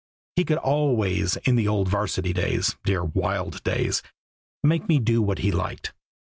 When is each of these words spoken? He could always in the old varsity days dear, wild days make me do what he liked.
He 0.35 0.45
could 0.45 0.57
always 0.57 1.35
in 1.45 1.57
the 1.57 1.67
old 1.67 1.87
varsity 1.87 2.33
days 2.33 2.75
dear, 2.83 3.03
wild 3.03 3.63
days 3.63 4.01
make 4.63 4.89
me 4.89 4.97
do 4.97 5.21
what 5.21 5.37
he 5.45 5.51
liked. 5.51 5.93